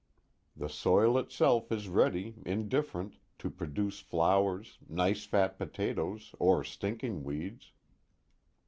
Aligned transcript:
(_The 0.57 0.67
soil 0.67 1.15
itself 1.19 1.71
is 1.71 1.87
ready, 1.87 2.33
indifferent, 2.43 3.17
to 3.37 3.51
produce 3.51 3.99
flowers, 3.99 4.79
nice 4.89 5.25
fat 5.27 5.59
potatoes, 5.59 6.33
or 6.39 6.63
stinking 6.63 7.23
weeds. 7.23 7.71